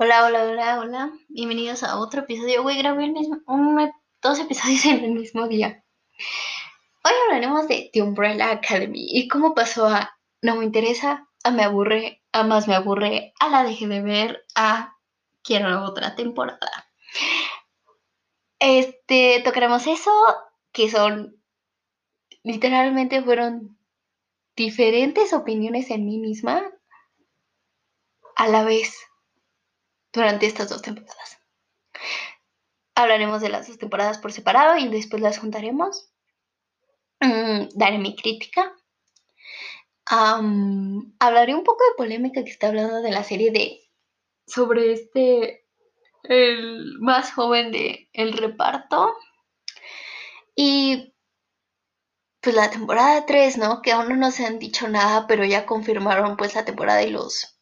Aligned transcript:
Hola, 0.00 0.24
hola, 0.26 0.44
hola, 0.44 0.78
hola. 0.78 1.12
Bienvenidos 1.26 1.82
a 1.82 1.98
otro 1.98 2.20
episodio. 2.20 2.62
Güey, 2.62 2.78
grabé 2.78 3.08
mismo, 3.08 3.38
un, 3.48 3.90
dos 4.22 4.38
episodios 4.38 4.84
en 4.84 5.04
el 5.04 5.10
mismo 5.10 5.48
día. 5.48 5.84
Hoy 7.02 7.12
hablaremos 7.24 7.66
de 7.66 7.90
The 7.92 8.02
Umbrella 8.02 8.52
Academy 8.52 9.08
y 9.10 9.26
cómo 9.26 9.56
pasó 9.56 9.88
a 9.88 10.16
no 10.40 10.54
me 10.54 10.64
interesa, 10.64 11.28
a 11.42 11.50
me 11.50 11.64
aburre, 11.64 12.22
a 12.30 12.44
más 12.44 12.68
me 12.68 12.76
aburre, 12.76 13.32
a 13.40 13.48
la 13.48 13.64
dejé 13.64 13.88
de 13.88 14.00
ver, 14.00 14.46
a 14.54 14.96
quiero 15.42 15.82
otra 15.82 16.14
temporada. 16.14 16.88
Este, 18.60 19.42
tocaremos 19.44 19.88
eso, 19.88 20.12
que 20.70 20.88
son, 20.88 21.42
literalmente 22.44 23.20
fueron 23.20 23.76
diferentes 24.54 25.32
opiniones 25.32 25.90
en 25.90 26.06
mí 26.06 26.18
misma 26.18 26.62
a 28.36 28.46
la 28.46 28.62
vez 28.62 28.96
durante 30.18 30.46
estas 30.46 30.68
dos 30.68 30.82
temporadas. 30.82 31.38
Hablaremos 32.94 33.40
de 33.40 33.48
las 33.48 33.68
dos 33.68 33.78
temporadas 33.78 34.18
por 34.18 34.32
separado 34.32 34.76
y 34.76 34.88
después 34.88 35.22
las 35.22 35.38
juntaremos. 35.38 36.10
Mm, 37.20 37.68
daré 37.74 37.98
mi 37.98 38.14
crítica. 38.16 38.74
hablaré 40.06 41.54
un 41.54 41.64
poco 41.64 41.84
de 41.84 41.96
polémica 41.96 42.42
que 42.42 42.50
está 42.50 42.68
hablando 42.68 43.02
de 43.02 43.10
la 43.10 43.24
serie 43.24 43.50
de 43.50 43.80
sobre 44.46 44.92
este 44.92 45.66
el 46.24 46.98
más 47.00 47.32
joven 47.32 47.70
de 47.72 48.08
el 48.12 48.32
reparto 48.32 49.14
y 50.56 51.14
pues 52.40 52.56
la 52.56 52.70
temporada 52.70 53.26
3, 53.26 53.58
¿no? 53.58 53.82
Que 53.82 53.92
aún 53.92 54.18
no 54.18 54.30
se 54.30 54.46
han 54.46 54.58
dicho 54.58 54.88
nada, 54.88 55.26
pero 55.26 55.44
ya 55.44 55.66
confirmaron 55.66 56.36
pues 56.36 56.54
la 56.54 56.64
temporada 56.64 57.02
y 57.02 57.10
los 57.10 57.57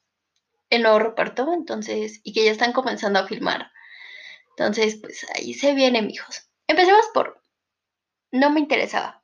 el 0.70 0.82
nuevo 0.82 0.98
reparto, 0.98 1.52
entonces, 1.52 2.20
y 2.24 2.32
que 2.32 2.44
ya 2.44 2.50
están 2.50 2.72
comenzando 2.72 3.18
a 3.18 3.26
filmar. 3.26 3.70
Entonces, 4.50 4.96
pues 5.00 5.26
ahí 5.34 5.54
se 5.54 5.74
viene, 5.74 6.02
mijos. 6.02 6.48
Empecemos 6.66 7.06
por, 7.12 7.42
no 8.32 8.50
me 8.50 8.60
interesaba. 8.60 9.22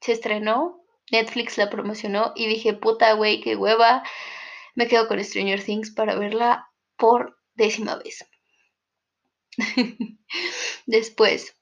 Se 0.00 0.12
estrenó, 0.12 0.84
Netflix 1.10 1.58
la 1.58 1.70
promocionó 1.70 2.32
y 2.34 2.46
dije, 2.46 2.74
puta, 2.74 3.12
güey, 3.14 3.40
qué 3.40 3.56
hueva. 3.56 4.02
Me 4.74 4.86
quedo 4.86 5.08
con 5.08 5.22
Stranger 5.22 5.62
Things 5.62 5.90
para 5.90 6.14
verla 6.14 6.70
por 6.96 7.38
décima 7.54 7.96
vez. 7.96 8.24
Después 10.86 11.56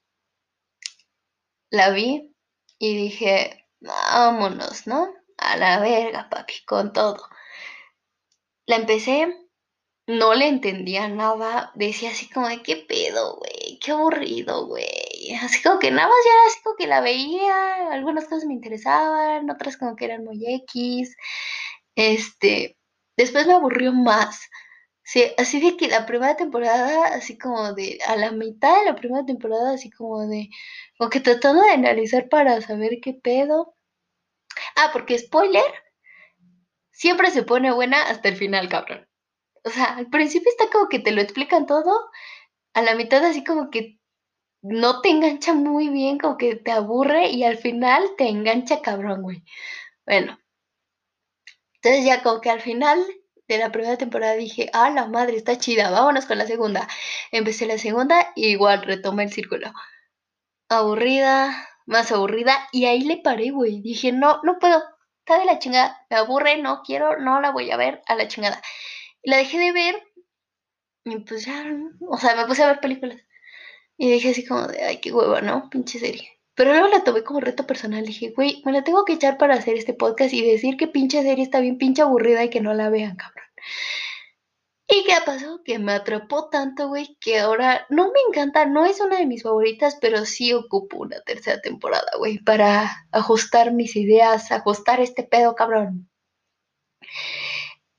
la 1.69 1.89
vi 1.89 2.35
y 2.77 2.95
dije, 2.95 3.67
vámonos, 3.79 4.87
¿no? 4.87 5.09
A 5.37 5.57
la 5.57 5.79
verga, 5.79 6.29
papi, 6.29 6.63
con 6.65 6.93
todo. 6.93 7.17
La 8.67 8.75
empecé, 8.75 9.33
no 10.07 10.33
le 10.35 10.47
entendía 10.47 11.07
nada, 11.09 11.71
decía 11.75 12.11
así 12.11 12.29
como 12.29 12.47
de 12.49 12.61
qué 12.63 12.77
pedo, 12.77 13.37
güey, 13.37 13.79
qué 13.79 13.91
aburrido, 13.91 14.67
güey. 14.67 14.85
Así 15.41 15.61
como 15.63 15.79
que 15.79 15.91
nada 15.91 16.07
más 16.09 16.17
ya 16.25 16.47
así 16.47 16.61
como 16.63 16.75
que 16.77 16.87
la 16.87 17.01
veía, 17.01 17.91
algunas 17.91 18.25
cosas 18.25 18.45
me 18.45 18.53
interesaban, 18.53 19.49
otras 19.49 19.77
como 19.77 19.95
que 19.95 20.05
eran 20.05 20.23
muy 20.25 20.43
X. 20.63 21.15
Este, 21.95 22.77
después 23.17 23.47
me 23.47 23.53
aburrió 23.53 23.93
más. 23.93 24.41
Sí, 25.03 25.23
así 25.37 25.59
de 25.61 25.77
que 25.77 25.87
la 25.87 26.05
primera 26.05 26.35
temporada, 26.37 27.07
así 27.15 27.37
como 27.37 27.73
de, 27.73 27.99
a 28.07 28.17
la 28.17 28.31
mitad 28.31 28.79
de 28.79 28.85
la 28.85 28.95
primera 28.95 29.25
temporada, 29.25 29.73
así 29.73 29.89
como 29.91 30.27
de, 30.27 30.49
como 30.97 31.09
que 31.09 31.21
tratando 31.21 31.63
de 31.63 31.71
analizar 31.71 32.29
para 32.29 32.61
saber 32.61 32.99
qué 33.01 33.13
pedo. 33.13 33.75
Ah, 34.75 34.89
porque 34.93 35.17
spoiler, 35.19 35.63
siempre 36.97 37.29
se 37.29 37.43
pone 37.43 37.71
buena 37.71 38.01
hasta 38.09 38.27
el 38.29 38.35
final, 38.35 38.69
cabrón. 38.69 39.07
O 39.63 39.69
sea, 39.69 39.97
al 39.97 40.07
principio 40.09 40.49
está 40.49 40.69
como 40.71 40.89
que 40.89 40.99
te 40.99 41.11
lo 41.11 41.21
explican 41.21 41.67
todo, 41.67 42.09
a 42.73 42.81
la 42.81 42.95
mitad 42.95 43.23
así 43.23 43.43
como 43.43 43.69
que 43.69 43.99
no 44.63 45.01
te 45.01 45.09
engancha 45.09 45.53
muy 45.53 45.89
bien, 45.89 46.17
como 46.17 46.37
que 46.37 46.55
te 46.55 46.71
aburre 46.71 47.29
y 47.29 47.43
al 47.43 47.57
final 47.57 48.03
te 48.17 48.27
engancha 48.27 48.81
cabrón, 48.81 49.21
güey. 49.21 49.43
Bueno. 50.05 50.39
Entonces 51.75 52.05
ya 52.05 52.23
como 52.23 52.41
que 52.41 52.49
al 52.49 52.61
final 52.61 53.05
de 53.47 53.57
la 53.59 53.71
primera 53.71 53.97
temporada 53.97 54.33
dije, 54.33 54.69
ah, 54.73 54.89
la 54.89 55.07
madre, 55.07 55.37
está 55.37 55.57
chida, 55.57 55.91
vámonos 55.91 56.25
con 56.25 56.39
la 56.39 56.47
segunda. 56.47 56.87
Empecé 57.31 57.67
la 57.67 57.77
segunda 57.77 58.31
y 58.35 58.47
igual 58.47 58.81
retomé 58.81 59.25
el 59.25 59.31
círculo. 59.31 59.71
Aburrida, 60.69 61.69
más 61.85 62.11
aburrida 62.11 62.67
y 62.71 62.85
ahí 62.85 63.01
le 63.01 63.17
paré, 63.17 63.51
güey. 63.51 63.81
Dije, 63.81 64.11
no, 64.11 64.41
no 64.43 64.57
puedo, 64.59 64.81
está 65.27 65.39
de 65.39 65.45
la 65.45 65.59
chingada, 65.59 66.05
me 66.09 66.15
aburre, 66.15 66.57
no 66.61 66.83
quiero, 66.83 67.19
no 67.19 67.41
la 67.41 67.51
voy 67.51 67.69
a 67.69 67.75
ver 67.75 68.01
a 68.07 68.15
la 68.15 68.29
chingada. 68.29 68.61
La 69.23 69.35
dejé 69.35 69.59
de 69.59 69.73
ver 69.73 70.01
y 71.03 71.17
pues 71.19 71.45
me 71.47 72.45
puse 72.45 72.63
a 72.63 72.67
ver 72.67 72.79
películas. 72.79 73.19
Y 73.97 74.09
dije 74.09 74.29
así 74.29 74.45
como 74.45 74.67
de, 74.67 74.81
ay, 74.81 75.01
qué 75.01 75.11
hueva, 75.11 75.41
¿no? 75.41 75.69
Pinche 75.69 75.99
serie. 75.99 76.29
Pero 76.55 76.71
luego 76.71 76.87
la 76.87 77.03
tomé 77.03 77.23
como 77.23 77.41
reto 77.41 77.67
personal. 77.67 78.05
Dije, 78.05 78.31
güey, 78.33 78.61
me 78.65 78.71
la 78.71 78.85
tengo 78.85 79.03
que 79.03 79.13
echar 79.13 79.37
para 79.37 79.55
hacer 79.55 79.75
este 79.75 79.93
podcast 79.93 80.33
y 80.33 80.49
decir 80.49 80.77
que 80.77 80.87
pinche 80.87 81.21
serie 81.21 81.43
está 81.43 81.59
bien 81.59 81.77
pinche 81.77 82.03
aburrida 82.03 82.45
y 82.45 82.49
que 82.49 82.61
no 82.61 82.73
la 82.73 82.89
vean, 82.89 83.17
cabrón. 83.17 83.45
¿Y 84.89 85.03
qué 85.03 85.15
pasó? 85.25 85.61
Que 85.63 85.79
me 85.79 85.91
atrapó 85.93 86.49
tanto, 86.49 86.87
güey, 86.87 87.17
que 87.19 87.39
ahora 87.39 87.85
no 87.89 88.11
me 88.11 88.19
encanta, 88.29 88.65
no 88.65 88.85
es 88.85 89.01
una 89.01 89.17
de 89.17 89.25
mis 89.25 89.43
favoritas, 89.43 89.97
pero 89.99 90.25
sí 90.25 90.53
ocupo 90.53 90.97
una 90.99 91.19
tercera 91.21 91.59
temporada, 91.61 92.09
güey, 92.17 92.39
para 92.39 93.07
ajustar 93.11 93.73
mis 93.73 93.95
ideas, 93.97 94.51
ajustar 94.51 95.01
este 95.01 95.23
pedo, 95.23 95.55
cabrón. 95.55 96.09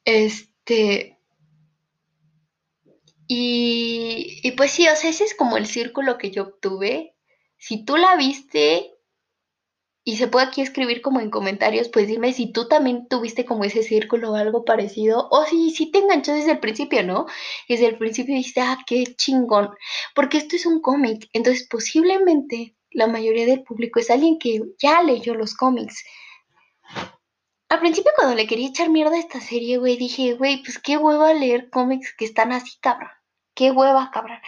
Este. 0.05 1.19
Y, 3.27 4.41
y 4.43 4.53
pues 4.53 4.71
sí, 4.73 4.89
o 4.89 4.97
sea, 4.97 5.11
ese 5.11 5.25
es 5.25 5.35
como 5.35 5.59
el 5.59 5.67
círculo 5.67 6.17
que 6.17 6.31
yo 6.31 6.45
obtuve. 6.45 7.15
Si 7.59 7.85
tú 7.85 7.99
la 7.99 8.17
viste, 8.17 8.98
y 10.09 10.17
se 10.17 10.27
puede 10.27 10.47
aquí 10.47 10.63
escribir 10.63 11.03
como 11.03 11.21
en 11.21 11.29
comentarios, 11.29 11.91
pues 11.91 12.09
dime 12.09 12.33
si 12.33 12.51
tú 12.51 12.67
también 12.67 13.09
tuviste 13.09 13.45
como 13.45 13.65
ese 13.65 13.83
círculo 13.83 14.33
o 14.33 14.37
algo 14.37 14.65
parecido, 14.65 15.29
o 15.31 15.45
si, 15.45 15.71
si 15.71 15.91
te 15.91 15.99
enganchó 15.99 16.33
desde 16.33 16.53
el 16.53 16.61
principio, 16.61 17.03
¿no? 17.03 17.27
Desde 17.69 17.89
el 17.89 17.99
principio 17.99 18.35
dijiste, 18.35 18.63
ah, 18.63 18.79
qué 18.87 19.05
chingón, 19.05 19.69
porque 20.15 20.39
esto 20.39 20.57
es 20.57 20.65
un 20.65 20.81
cómic, 20.81 21.29
entonces 21.35 21.69
posiblemente 21.69 22.75
la 22.91 23.07
mayoría 23.07 23.45
del 23.45 23.63
público 23.65 24.01
es 24.01 24.09
alguien 24.09 24.39
que 24.39 24.63
ya 24.79 25.03
leyó 25.03 25.35
los 25.35 25.55
cómics. 25.55 26.03
Al 27.69 27.81
principio 27.81 28.13
cuando 28.17 28.35
le 28.35 28.47
quería 28.47 28.69
echar 28.69 28.89
mierda 28.89 29.15
a 29.15 29.21
esta 29.21 29.43
serie, 29.43 29.77
güey, 29.77 29.99
dije, 29.99 30.33
güey, 30.33 30.63
pues 30.63 30.79
qué 30.79 30.97
hueva 30.97 31.35
leer 31.35 31.69
cómics 31.69 32.15
que 32.17 32.25
están 32.25 32.53
así, 32.53 32.79
cabrón. 32.81 33.11
Qué 33.55 33.73
hueva, 33.73 34.11
cabrón. 34.11 34.39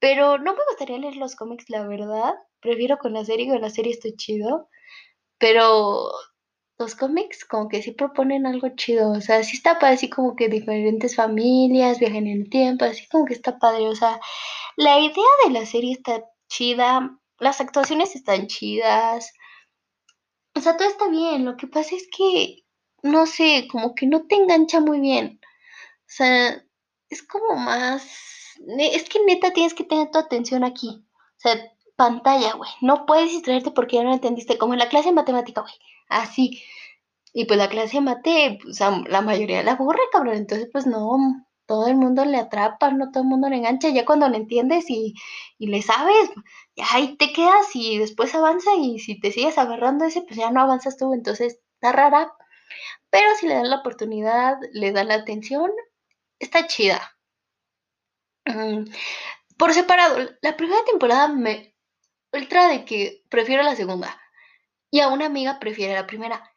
Pero 0.00 0.38
no 0.38 0.54
me 0.54 0.64
gustaría 0.68 0.98
leer 0.98 1.14
los 1.14 1.36
cómics, 1.36 1.70
la 1.70 1.86
verdad. 1.86 2.34
Prefiero 2.58 2.98
con 2.98 3.12
la 3.12 3.24
serie, 3.24 3.46
con 3.46 3.60
la 3.60 3.70
serie 3.70 3.92
estoy 3.92 4.16
chido. 4.16 4.68
Pero 5.38 6.10
los 6.78 6.94
cómics 6.94 7.44
como 7.44 7.68
que 7.68 7.82
sí 7.82 7.90
proponen 7.90 8.46
algo 8.46 8.68
chido, 8.76 9.10
o 9.10 9.20
sea, 9.20 9.42
sí 9.42 9.56
está 9.56 9.78
padre, 9.78 9.94
así 9.94 10.08
como 10.08 10.36
que 10.36 10.48
diferentes 10.48 11.16
familias 11.16 11.98
viajan 11.98 12.28
en 12.28 12.42
el 12.42 12.50
tiempo, 12.50 12.84
así 12.84 13.06
como 13.08 13.24
que 13.24 13.34
está 13.34 13.58
padre, 13.58 13.88
o 13.88 13.96
sea, 13.96 14.20
la 14.76 15.00
idea 15.00 15.26
de 15.44 15.50
la 15.50 15.66
serie 15.66 15.92
está 15.92 16.24
chida, 16.48 17.18
las 17.40 17.60
actuaciones 17.60 18.14
están 18.14 18.46
chidas, 18.46 19.32
o 20.54 20.60
sea, 20.60 20.76
todo 20.76 20.88
está 20.88 21.08
bien, 21.08 21.44
lo 21.44 21.56
que 21.56 21.66
pasa 21.66 21.96
es 21.96 22.06
que, 22.16 22.64
no 23.02 23.26
sé, 23.26 23.66
como 23.70 23.94
que 23.94 24.06
no 24.06 24.26
te 24.26 24.36
engancha 24.36 24.80
muy 24.80 25.00
bien, 25.00 25.40
o 25.42 26.04
sea, 26.06 26.64
es 27.10 27.22
como 27.24 27.56
más, 27.56 28.56
es 28.78 29.08
que 29.08 29.24
neta 29.24 29.52
tienes 29.52 29.74
que 29.74 29.84
tener 29.84 30.10
tu 30.12 30.18
atención 30.18 30.62
aquí, 30.62 30.88
o 30.90 31.40
sea, 31.40 31.56
pantalla, 31.98 32.54
güey. 32.54 32.70
No 32.80 33.06
puedes 33.06 33.30
distraerte 33.32 33.72
porque 33.72 33.96
ya 33.96 34.04
no 34.04 34.14
entendiste, 34.14 34.56
como 34.58 34.74
en 34.74 34.78
la 34.78 34.88
clase 34.88 35.08
de 35.08 35.14
matemática, 35.16 35.62
güey. 35.62 35.74
Así. 36.08 36.62
Y 37.34 37.44
pues 37.46 37.58
la 37.58 37.68
clase 37.68 37.98
de 37.98 38.02
mate, 38.02 38.58
pues 38.62 38.80
la 38.80 39.20
mayoría 39.20 39.62
la 39.64 39.72
aburre, 39.72 40.00
cabrón. 40.12 40.36
Entonces, 40.36 40.68
pues 40.72 40.86
no, 40.86 41.18
todo 41.66 41.88
el 41.88 41.96
mundo 41.96 42.24
le 42.24 42.38
atrapa, 42.38 42.90
no 42.92 43.10
todo 43.10 43.24
el 43.24 43.28
mundo 43.28 43.48
le 43.50 43.56
engancha. 43.56 43.90
Ya 43.90 44.04
cuando 44.06 44.28
lo 44.28 44.36
entiendes 44.36 44.88
y, 44.90 45.14
y 45.58 45.66
le 45.68 45.82
sabes, 45.82 46.30
ya 46.76 46.86
ahí 46.92 47.16
te 47.16 47.32
quedas 47.32 47.74
y 47.74 47.98
después 47.98 48.34
avanza. 48.34 48.70
Y 48.76 49.00
si 49.00 49.20
te 49.20 49.32
sigues 49.32 49.58
agarrando 49.58 50.04
ese, 50.06 50.22
pues 50.22 50.36
ya 50.36 50.50
no 50.50 50.62
avanzas 50.62 50.96
tú. 50.96 51.12
Entonces, 51.14 51.60
está 51.74 51.92
rara. 51.92 52.32
Pero 53.10 53.26
si 53.40 53.48
le 53.48 53.54
dan 53.54 53.70
la 53.70 53.80
oportunidad, 53.80 54.56
le 54.72 54.92
dan 54.92 55.08
la 55.08 55.14
atención, 55.16 55.70
está 56.38 56.66
chida. 56.66 57.16
Mm, 58.46 58.84
por 59.58 59.74
separado, 59.74 60.18
la 60.42 60.56
primera 60.56 60.84
temporada 60.84 61.28
me 61.28 61.74
ultra 62.32 62.68
de 62.68 62.84
que 62.84 63.22
prefiero 63.28 63.62
la 63.62 63.76
segunda 63.76 64.20
y 64.90 65.00
a 65.00 65.08
una 65.08 65.26
amiga 65.26 65.58
prefiere 65.58 65.94
la 65.94 66.06
primera. 66.06 66.50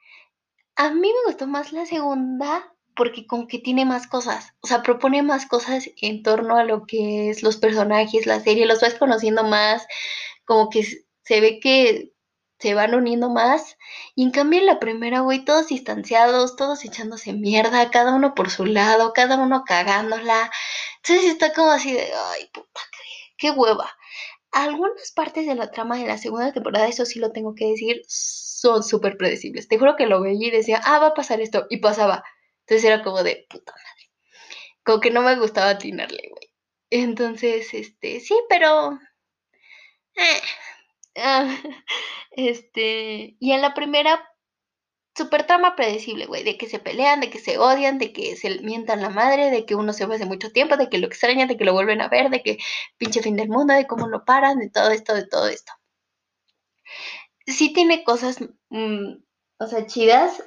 A 0.75 0.89
mí 0.91 1.07
me 1.07 1.31
gustó 1.31 1.47
más 1.47 1.73
la 1.73 1.85
segunda 1.85 2.73
porque 2.95 3.25
como 3.25 3.47
que 3.47 3.59
tiene 3.59 3.85
más 3.85 4.07
cosas, 4.07 4.53
o 4.61 4.67
sea, 4.67 4.83
propone 4.83 5.23
más 5.23 5.45
cosas 5.45 5.89
en 6.01 6.23
torno 6.23 6.57
a 6.57 6.63
lo 6.63 6.85
que 6.85 7.29
es 7.29 7.41
los 7.41 7.57
personajes, 7.57 8.25
la 8.25 8.39
serie, 8.41 8.65
los 8.65 8.81
vas 8.81 8.95
conociendo 8.95 9.43
más, 9.43 9.87
como 10.45 10.69
que 10.69 10.83
se 11.23 11.41
ve 11.41 11.59
que 11.59 12.13
se 12.59 12.73
van 12.73 12.93
uniendo 12.93 13.29
más. 13.29 13.77
Y 14.15 14.23
en 14.23 14.31
cambio 14.31 14.59
en 14.59 14.67
la 14.67 14.79
primera, 14.79 15.21
güey, 15.21 15.43
todos 15.43 15.67
distanciados, 15.67 16.55
todos 16.55 16.85
echándose 16.85 17.33
mierda, 17.33 17.89
cada 17.89 18.13
uno 18.13 18.35
por 18.35 18.49
su 18.51 18.65
lado, 18.65 19.13
cada 19.13 19.37
uno 19.37 19.63
cagándola. 19.65 20.51
Entonces 20.97 21.31
está 21.31 21.53
como 21.53 21.71
así 21.71 21.93
de, 21.93 22.11
ay, 22.33 22.49
puta, 22.53 22.81
qué, 23.37 23.51
hueva. 23.51 23.91
Algunas 24.51 25.11
partes 25.11 25.45
de 25.45 25.55
la 25.55 25.71
trama 25.71 25.97
de 25.97 26.07
la 26.07 26.17
segunda 26.17 26.51
temporada, 26.51 26.87
eso 26.87 27.05
sí 27.05 27.19
lo 27.19 27.31
tengo 27.31 27.55
que 27.55 27.67
decir, 27.67 28.01
son 28.07 28.83
súper 28.83 29.17
predecibles. 29.17 29.67
Te 29.67 29.77
juro 29.77 29.95
que 29.95 30.07
lo 30.07 30.21
veía 30.21 30.47
y 30.49 30.51
decía, 30.51 30.81
ah, 30.83 30.99
va 30.99 31.07
a 31.07 31.13
pasar 31.13 31.41
esto, 31.41 31.67
y 31.69 31.77
pasaba. 31.77 32.23
Entonces 32.61 32.85
era 32.85 33.03
como 33.03 33.23
de, 33.23 33.45
puta 33.49 33.71
madre. 33.71 34.11
Como 34.83 34.99
que 34.99 35.11
no 35.11 35.21
me 35.21 35.35
gustaba 35.37 35.69
atinarle, 35.71 36.29
güey. 36.29 36.51
Entonces, 36.89 37.73
este, 37.73 38.19
sí, 38.19 38.35
pero... 38.49 38.99
Eh, 40.15 40.41
ah, 41.17 41.55
este, 42.31 43.37
y 43.39 43.51
en 43.53 43.61
la 43.61 43.73
primera, 43.73 44.30
super 45.15 45.45
trama 45.45 45.75
predecible, 45.75 46.25
güey, 46.25 46.43
de 46.43 46.57
que 46.57 46.67
se 46.67 46.79
pelean, 46.79 47.19
de 47.19 47.29
que 47.29 47.39
se 47.39 47.57
odian, 47.57 47.97
de 47.97 48.13
que 48.13 48.35
se 48.35 48.59
mientan 48.61 49.01
la 49.01 49.09
madre, 49.09 49.49
de 49.51 49.65
que 49.65 49.75
uno 49.75 49.93
se 49.93 50.05
va 50.05 50.15
hace 50.15 50.25
mucho 50.25 50.51
tiempo, 50.51 50.77
de 50.77 50.89
que 50.89 50.97
lo 50.97 51.07
extrañan, 51.07 51.47
de 51.47 51.57
que 51.57 51.65
lo 51.65 51.73
vuelven 51.73 52.01
a 52.01 52.07
ver, 52.07 52.29
de 52.29 52.41
que 52.41 52.57
pinche 52.97 53.21
fin 53.21 53.35
del 53.35 53.49
mundo, 53.49 53.73
de 53.73 53.87
cómo 53.87 54.07
lo 54.07 54.23
paran, 54.23 54.59
de 54.59 54.69
todo 54.69 54.91
esto, 54.91 55.13
de 55.13 55.27
todo 55.27 55.47
esto. 55.47 55.73
Sí 57.45 57.73
tiene 57.73 58.03
cosas, 58.03 58.37
mm, 58.69 59.15
o 59.59 59.67
sea, 59.67 59.85
chidas. 59.85 60.43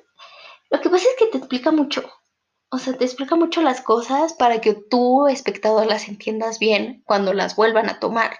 Lo 0.71 0.81
que 0.81 0.91
pasa 0.91 1.07
es 1.09 1.17
que 1.19 1.27
te 1.27 1.39
explica 1.39 1.71
mucho. 1.71 2.11
O 2.71 2.79
sea, 2.79 2.95
te 2.97 3.05
explica 3.05 3.37
mucho 3.37 3.63
las 3.63 3.81
cosas 3.83 4.33
para 4.33 4.61
que 4.61 4.75
tú, 4.75 5.29
espectador, 5.29 5.87
las 5.87 6.09
entiendas 6.09 6.59
bien 6.59 7.03
cuando 7.07 7.33
las 7.33 7.55
vuelvan 7.55 7.89
a 7.89 8.01
tomar. 8.01 8.39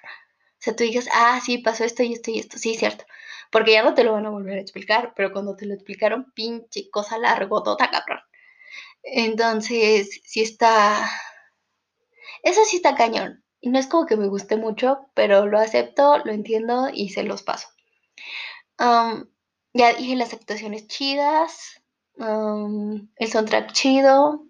Sea, 0.65 0.77
tú 0.77 0.85
digas, 0.85 1.09
ah, 1.13 1.41
sí, 1.45 1.59
pasó 1.59 1.85
esto 1.85 2.03
y 2.03 2.15
esto 2.15 2.31
y 2.31 2.39
esto, 2.39 2.59
sí, 2.59 2.75
cierto 2.75 3.05
porque 3.55 3.71
ya 3.71 3.85
no 3.85 3.95
te 3.95 4.03
lo 4.03 4.15
van 4.15 4.27
a 4.27 4.31
volver 4.31 4.59
a 4.59 4.61
explicar, 4.61 5.13
pero 5.15 5.31
cuando 5.31 5.55
te 5.55 5.65
lo 5.65 5.75
explicaron, 5.75 6.33
pinche 6.33 6.91
cosa 6.91 7.19
largotota, 7.19 7.89
cabrón. 7.89 8.19
Entonces, 9.05 10.21
sí 10.25 10.43
está... 10.43 11.09
Eso 12.43 12.65
sí 12.65 12.79
está 12.79 12.97
cañón. 12.97 13.45
Y 13.61 13.71
no 13.71 13.79
es 13.79 13.87
como 13.87 14.07
que 14.07 14.17
me 14.17 14.27
guste 14.27 14.57
mucho, 14.57 15.07
pero 15.15 15.47
lo 15.47 15.61
acepto, 15.61 16.19
lo 16.25 16.33
entiendo 16.33 16.89
y 16.93 17.11
se 17.11 17.23
los 17.23 17.45
paso. 17.45 17.69
ya 18.77 19.95
dije 19.95 20.17
las 20.17 20.35
actuaciones 20.35 20.89
chidas, 20.89 21.81
el 22.19 23.31
soundtrack 23.31 23.71
chido, 23.71 24.47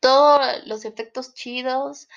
todos 0.00 0.66
los 0.66 0.84
efectos 0.84 1.34
chidos, 1.34 2.08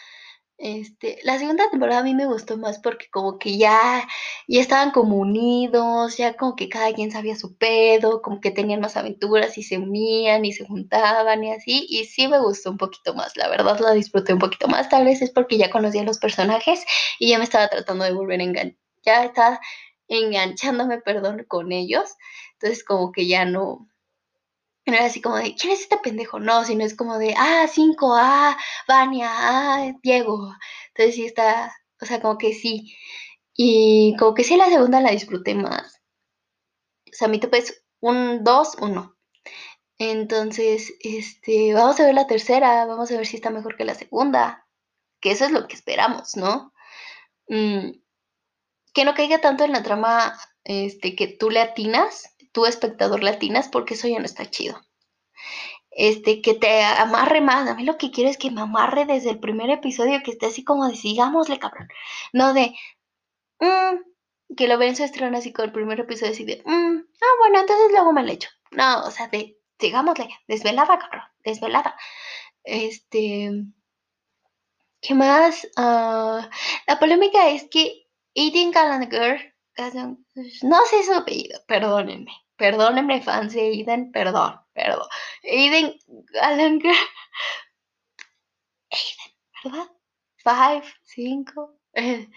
este, 0.57 1.19
la 1.23 1.37
segunda 1.37 1.69
temporada 1.69 2.01
a 2.01 2.03
mí 2.03 2.15
me 2.15 2.25
gustó 2.25 2.57
más 2.57 2.79
porque 2.79 3.09
como 3.11 3.37
que 3.37 3.57
ya, 3.57 4.07
ya 4.47 4.59
estaban 4.61 4.91
como 4.91 5.17
unidos, 5.17 6.17
ya 6.17 6.35
como 6.35 6.55
que 6.55 6.67
cada 6.67 6.93
quien 6.93 7.11
sabía 7.11 7.35
su 7.35 7.55
pedo, 7.57 8.21
como 8.23 8.41
que 8.41 8.51
tenían 8.51 8.81
más 8.81 8.97
aventuras 8.97 9.57
y 9.57 9.63
se 9.63 9.77
unían 9.77 10.45
y 10.45 10.53
se 10.53 10.65
juntaban 10.65 11.43
y 11.43 11.51
así, 11.51 11.85
y 11.89 12.05
sí 12.05 12.27
me 12.27 12.39
gustó 12.39 12.71
un 12.71 12.77
poquito 12.77 13.13
más, 13.13 13.37
la 13.37 13.49
verdad 13.49 13.79
la 13.79 13.93
disfruté 13.93 14.33
un 14.33 14.39
poquito 14.39 14.67
más, 14.67 14.89
tal 14.89 15.05
vez 15.05 15.21
es 15.21 15.31
porque 15.31 15.57
ya 15.57 15.69
conocía 15.69 16.03
los 16.03 16.17
personajes 16.19 16.83
y 17.19 17.29
ya 17.29 17.37
me 17.37 17.43
estaba 17.43 17.67
tratando 17.67 18.05
de 18.05 18.13
volver 18.13 18.39
a 18.39 18.43
enganchar, 18.43 18.77
ya 19.03 19.25
estaba 19.25 19.59
enganchándome, 20.07 21.01
perdón, 21.01 21.45
con 21.47 21.71
ellos, 21.71 22.15
entonces 22.53 22.83
como 22.83 23.11
que 23.11 23.27
ya 23.27 23.45
no, 23.45 23.87
no 24.91 24.97
era 24.97 25.05
así 25.05 25.21
como 25.21 25.37
de, 25.37 25.55
¿quién 25.55 25.73
es 25.73 25.81
este 25.81 25.97
pendejo? 25.97 26.39
No, 26.39 26.63
sino 26.65 26.83
es 26.83 26.95
como 26.95 27.17
de, 27.17 27.33
ah, 27.37 27.67
cinco, 27.71 28.15
ah, 28.15 28.57
Vania, 28.87 29.29
ah, 29.31 29.91
Diego. 30.01 30.53
Entonces 30.89 31.15
sí 31.15 31.25
está, 31.25 31.75
o 32.01 32.05
sea, 32.05 32.21
como 32.21 32.37
que 32.37 32.53
sí. 32.53 32.95
Y 33.53 34.15
como 34.19 34.33
que 34.33 34.43
sí 34.43 34.55
la 34.57 34.69
segunda 34.69 35.01
la 35.01 35.11
disfruté 35.11 35.55
más. 35.55 36.01
O 37.07 37.13
sea, 37.13 37.27
mi 37.27 37.39
tope 37.39 37.59
es 37.59 37.83
un 37.99 38.43
2, 38.43 38.77
1. 38.81 39.17
Entonces, 39.99 40.93
este, 41.01 41.73
vamos 41.73 41.99
a 41.99 42.05
ver 42.05 42.13
la 42.15 42.27
tercera, 42.27 42.85
vamos 42.85 43.11
a 43.11 43.17
ver 43.17 43.25
si 43.25 43.37
está 43.37 43.49
mejor 43.49 43.75
que 43.77 43.85
la 43.85 43.95
segunda. 43.95 44.67
Que 45.19 45.31
eso 45.31 45.45
es 45.45 45.51
lo 45.51 45.67
que 45.67 45.75
esperamos, 45.75 46.35
¿no? 46.35 46.73
Mm, 47.47 47.91
que 48.93 49.05
no 49.05 49.15
caiga 49.15 49.39
tanto 49.41 49.63
en 49.63 49.71
la 49.71 49.83
trama 49.83 50.37
este, 50.63 51.15
que 51.15 51.27
tú 51.27 51.49
le 51.49 51.61
atinas 51.61 52.35
tu 52.57 52.65
espectador 52.65 53.21
latinas, 53.21 53.69
porque 53.69 53.93
eso 53.93 54.07
ya 54.07 54.17
no 54.17 54.25
está 54.25 54.49
chido. 54.49 54.81
Este, 55.91 56.41
que 56.41 56.55
te 56.55 56.81
amarre 56.81 57.39
más. 57.39 57.69
A 57.69 57.75
mí 57.75 57.83
lo 57.83 57.99
que 57.99 58.09
quiero 58.09 58.31
es 58.31 58.37
que 58.39 58.49
me 58.49 58.61
amarre 58.61 59.05
desde 59.05 59.29
el 59.29 59.39
primer 59.39 59.69
episodio, 59.69 60.23
que 60.23 60.31
esté 60.31 60.47
así 60.47 60.63
como 60.63 60.87
de 60.87 60.95
sigámosle, 60.95 61.59
cabrón. 61.59 61.87
No 62.33 62.55
de, 62.55 62.73
mm", 63.59 64.55
que 64.55 64.67
lo 64.67 64.79
ven 64.79 64.95
su 64.95 65.03
estreno 65.03 65.37
así 65.37 65.53
con 65.53 65.65
el 65.65 65.71
primer 65.71 65.99
episodio, 65.99 66.31
así 66.31 66.45
de, 66.45 66.63
mm, 66.65 66.97
ah, 67.21 67.35
bueno, 67.41 67.59
entonces 67.59 67.91
luego 67.91 68.11
me 68.11 68.23
lo 68.23 68.31
echo. 68.31 68.49
No, 68.71 69.05
o 69.05 69.11
sea, 69.11 69.27
de, 69.27 69.59
sigámosle, 69.79 70.27
desvelada, 70.47 70.97
cabrón, 70.97 71.25
desvelada. 71.43 71.95
Este, 72.63 73.51
¿qué 74.99 75.13
más? 75.13 75.67
Ah, 75.77 76.49
la 76.87 76.97
polémica 76.97 77.49
es 77.49 77.67
que 77.69 78.07
Aiden 78.35 78.71
Gallagher, 78.71 79.53
no 80.63 80.85
sé 80.85 81.03
su 81.03 81.13
apellido, 81.13 81.59
perdónenme, 81.67 82.31
Perdónenme, 82.57 83.21
fans 83.21 83.53
de 83.53 83.61
Aiden, 83.61 84.11
perdón, 84.11 84.59
perdón. 84.73 85.07
Aiden 85.43 85.93
Gallagher. 86.33 86.95
Aiden, 88.91 89.33
¿verdad? 89.63 89.87
Five, 90.37 90.93
cinco. 91.03 91.79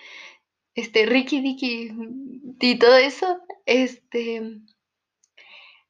Este, 0.73 1.05
Ricky 1.05 1.41
Dicky 1.41 1.91
y 2.61 2.79
todo 2.79 2.97
eso. 2.97 3.41
Este. 3.67 4.61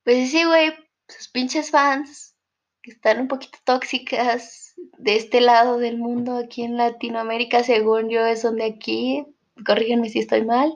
Pues 0.03 0.31
sí, 0.31 0.43
güey. 0.45 0.73
Sus 1.07 1.29
pinches 1.29 1.71
fans 1.71 2.35
que 2.83 2.93
están 2.93 3.21
un 3.21 3.29
poquito 3.29 3.59
tóxicas 3.65 4.75
de 4.99 5.17
este 5.17 5.41
lado 5.41 5.79
del 5.79 5.99
mundo, 5.99 6.39
aquí 6.39 6.63
en 6.63 6.77
Latinoamérica, 6.77 7.63
según 7.63 8.09
yo, 8.09 8.25
es 8.25 8.43
donde 8.43 8.65
aquí, 8.65 9.27
corríganme 9.67 10.09
si 10.09 10.21
estoy 10.21 10.45
mal, 10.45 10.73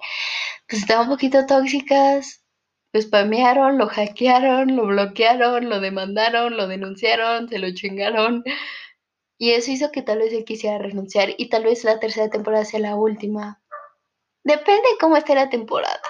pues 0.69 0.83
están 0.83 1.03
un 1.03 1.09
poquito 1.09 1.47
tóxicas, 1.47 2.44
lo 2.95 3.03
spamearon, 3.03 3.77
lo 3.77 3.89
hackearon, 3.89 4.77
lo 4.77 4.87
bloquearon, 4.87 5.69
lo 5.69 5.81
demandaron, 5.81 6.57
lo 6.57 6.69
denunciaron, 6.69 7.49
se 7.49 7.59
lo 7.59 7.75
chingaron. 7.75 8.45
Y 9.37 9.51
eso 9.51 9.73
hizo 9.73 9.91
que 9.91 10.03
tal 10.03 10.19
vez 10.19 10.33
él 10.33 10.45
quisiera 10.45 10.79
renunciar 10.79 11.31
y 11.37 11.49
tal 11.49 11.65
vez 11.65 11.83
la 11.83 11.99
tercera 11.99 12.31
temporada 12.31 12.65
sea 12.65 12.79
la 12.79 12.95
última. 12.95 13.61
Depende 14.45 14.83
de 14.93 14.99
cómo 15.01 15.17
esté 15.17 15.35
la 15.35 15.51
temporada. 15.51 16.01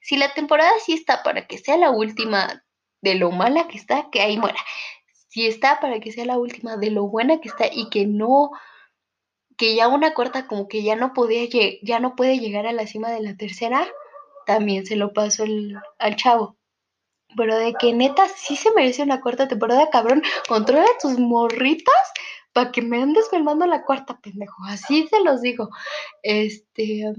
Si 0.00 0.16
la 0.16 0.32
temporada 0.32 0.70
sí 0.82 0.94
está 0.94 1.22
para 1.22 1.46
que 1.46 1.58
sea 1.58 1.76
la 1.76 1.90
última 1.90 2.64
de 3.02 3.14
lo 3.14 3.30
mala 3.30 3.68
que 3.68 3.76
está, 3.76 4.08
que 4.10 4.22
ahí 4.22 4.38
muera. 4.38 4.58
Si 5.28 5.46
está 5.46 5.80
para 5.80 6.00
que 6.00 6.12
sea 6.12 6.24
la 6.24 6.38
última 6.38 6.78
de 6.78 6.90
lo 6.90 7.08
buena 7.08 7.42
que 7.42 7.48
está 7.48 7.66
y 7.70 7.90
que 7.90 8.06
no, 8.06 8.52
que 9.58 9.74
ya 9.74 9.88
una 9.88 10.14
cuarta 10.14 10.46
como 10.46 10.66
que 10.66 10.82
ya 10.82 10.96
no 10.96 11.12
podía, 11.12 11.46
ya 11.82 12.00
no 12.00 12.16
puede 12.16 12.38
llegar 12.38 12.66
a 12.66 12.72
la 12.72 12.86
cima 12.86 13.10
de 13.10 13.20
la 13.20 13.36
tercera, 13.36 13.86
también 14.46 14.86
se 14.86 14.96
lo 14.96 15.12
paso 15.12 15.44
al 15.98 16.16
chavo. 16.16 16.56
Pero 17.36 17.56
de 17.56 17.74
que 17.74 17.92
neta 17.92 18.28
sí 18.28 18.56
se 18.56 18.72
merece 18.72 19.02
una 19.02 19.20
cuarta 19.20 19.48
temporada, 19.48 19.88
cabrón. 19.90 20.22
Controla 20.48 20.86
tus 21.00 21.18
morritas 21.18 21.94
para 22.52 22.70
que 22.72 22.82
me 22.82 23.02
andes 23.02 23.28
filmando 23.30 23.66
la 23.66 23.84
cuarta, 23.84 24.18
pendejo. 24.20 24.62
Así 24.66 25.06
se 25.08 25.20
los 25.22 25.40
digo. 25.40 25.70
Este. 26.22 27.12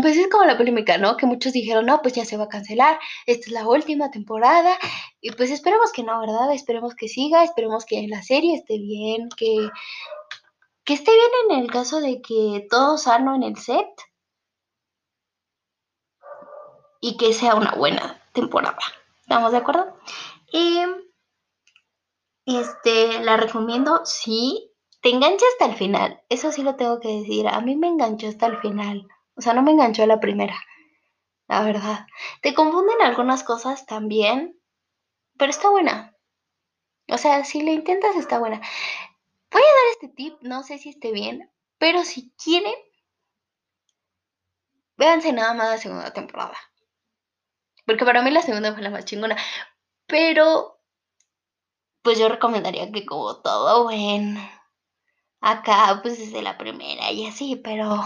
Pues 0.00 0.16
es 0.16 0.28
como 0.28 0.44
la 0.44 0.56
polémica, 0.56 0.96
¿no? 0.96 1.16
Que 1.18 1.26
muchos 1.26 1.52
dijeron, 1.52 1.84
no, 1.84 2.00
pues 2.00 2.14
ya 2.14 2.24
se 2.24 2.38
va 2.38 2.44
a 2.44 2.48
cancelar, 2.48 2.98
esta 3.26 3.46
es 3.46 3.52
la 3.52 3.68
última 3.68 4.10
temporada, 4.10 4.78
y 5.20 5.32
pues 5.32 5.50
esperemos 5.50 5.92
que 5.92 6.02
no, 6.02 6.18
¿verdad? 6.18 6.50
Esperemos 6.54 6.94
que 6.94 7.08
siga, 7.08 7.44
esperemos 7.44 7.84
que 7.84 8.08
la 8.08 8.22
serie 8.22 8.54
esté 8.54 8.78
bien, 8.78 9.28
que, 9.36 9.68
que 10.84 10.94
esté 10.94 11.10
bien 11.10 11.58
en 11.58 11.64
el 11.64 11.70
caso 11.70 12.00
de 12.00 12.22
que 12.22 12.66
todo 12.70 12.96
sano 12.96 13.34
en 13.34 13.42
el 13.42 13.56
set, 13.58 13.86
y 17.02 17.16
que 17.18 17.34
sea 17.34 17.56
una 17.56 17.72
buena 17.72 18.22
temporada. 18.32 18.78
¿Estamos 19.20 19.50
de 19.52 19.58
acuerdo? 19.58 19.98
Este, 22.46 23.20
la 23.20 23.36
recomiendo, 23.36 24.06
sí, 24.06 24.72
te 25.02 25.10
engancha 25.10 25.44
hasta 25.52 25.66
el 25.66 25.76
final. 25.76 26.22
Eso 26.28 26.52
sí 26.52 26.62
lo 26.62 26.76
tengo 26.76 27.00
que 27.00 27.08
decir. 27.08 27.48
A 27.48 27.60
mí 27.60 27.76
me 27.76 27.88
enganchó 27.88 28.28
hasta 28.28 28.46
el 28.46 28.56
final. 28.58 29.08
O 29.34 29.42
sea, 29.42 29.52
no 29.52 29.62
me 29.62 29.72
enganchó 29.72 30.04
a 30.04 30.06
la 30.06 30.20
primera. 30.20 30.56
La 31.48 31.62
verdad. 31.64 32.06
Te 32.40 32.54
confunden 32.54 33.02
algunas 33.02 33.42
cosas 33.42 33.84
también. 33.84 34.56
Pero 35.36 35.50
está 35.50 35.70
buena. 35.70 36.16
O 37.08 37.18
sea, 37.18 37.44
si 37.44 37.62
le 37.62 37.72
intentas, 37.72 38.14
está 38.14 38.38
buena. 38.38 38.60
Voy 39.50 39.62
a 39.62 39.64
dar 39.64 39.92
este 39.92 40.08
tip. 40.08 40.36
No 40.40 40.62
sé 40.62 40.78
si 40.78 40.90
esté 40.90 41.10
bien. 41.10 41.50
Pero 41.78 42.04
si 42.04 42.32
quieren, 42.42 42.74
véanse 44.96 45.32
nada 45.32 45.52
más 45.54 45.68
la 45.68 45.78
segunda 45.78 46.12
temporada. 46.12 46.56
Porque 47.86 48.04
para 48.04 48.22
mí 48.22 48.30
la 48.30 48.42
segunda 48.42 48.72
fue 48.72 48.82
la 48.82 48.90
más 48.90 49.04
chingona. 49.04 49.36
Pero, 50.06 50.80
pues 52.02 52.18
yo 52.18 52.28
recomendaría 52.28 52.90
que 52.92 53.06
como 53.06 53.40
todo 53.42 53.84
buen 53.84 54.36
acá, 55.40 56.00
pues 56.02 56.18
desde 56.18 56.40
la 56.42 56.56
primera 56.56 57.10
y 57.12 57.26
así, 57.26 57.56
pero 57.56 58.00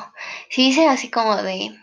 sí 0.50 0.68
hice 0.68 0.88
así 0.88 1.10
como 1.10 1.36
de, 1.42 1.76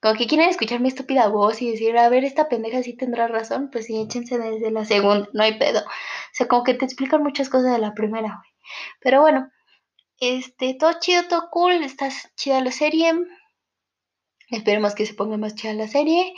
como 0.00 0.14
que 0.14 0.26
quieren 0.26 0.50
escuchar 0.50 0.80
mi 0.80 0.88
estúpida 0.88 1.28
voz 1.28 1.62
y 1.62 1.70
decir, 1.70 1.96
a 1.98 2.08
ver, 2.08 2.24
esta 2.24 2.48
pendeja 2.48 2.82
sí 2.82 2.94
tendrá 2.94 3.26
razón, 3.26 3.70
pues 3.70 3.86
sí, 3.86 4.00
échense 4.00 4.38
desde 4.38 4.70
la 4.70 4.84
segunda, 4.84 5.28
no 5.32 5.42
hay 5.42 5.58
pedo. 5.58 5.80
O 5.80 6.32
sea, 6.32 6.46
como 6.46 6.62
que 6.62 6.74
te 6.74 6.84
explican 6.84 7.22
muchas 7.22 7.48
cosas 7.48 7.72
de 7.72 7.78
la 7.78 7.94
primera, 7.94 8.28
güey. 8.28 8.50
Pero 9.00 9.22
bueno, 9.22 9.50
este, 10.20 10.74
todo 10.74 10.92
chido, 11.00 11.26
todo 11.28 11.48
cool, 11.50 11.82
está 11.82 12.10
chida 12.36 12.60
la 12.60 12.72
serie. 12.72 13.12
Esperemos 14.50 14.94
que 14.94 15.06
se 15.06 15.14
ponga 15.14 15.36
más 15.36 15.54
chida 15.54 15.72
la 15.74 15.88
serie. 15.88 16.34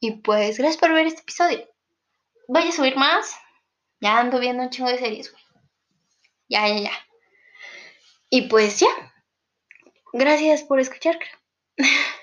Y 0.00 0.12
pues, 0.12 0.58
gracias 0.58 0.78
por 0.78 0.92
ver 0.92 1.06
este 1.06 1.20
episodio. 1.20 1.68
Voy 2.48 2.62
a 2.62 2.72
subir 2.72 2.96
más. 2.96 3.36
Ya 4.00 4.18
ando 4.18 4.40
viendo 4.40 4.62
un 4.62 4.70
chingo 4.70 4.88
de 4.88 4.98
series, 4.98 5.30
güey. 5.30 5.42
Ya, 6.48 6.66
ya, 6.68 6.80
ya. 6.80 6.92
Y 8.30 8.48
pues 8.48 8.80
ya. 8.80 8.88
Gracias 10.12 10.62
por 10.62 10.80
escuchar. 10.80 11.18